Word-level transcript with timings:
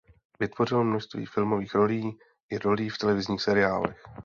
Vytvořil 0.39 0.83
množství 0.83 1.25
filmových 1.25 1.75
rolí 1.75 2.19
i 2.49 2.57
rolí 2.57 2.89
v 2.89 2.97
televizních 2.97 3.41
seriálech. 3.41 4.03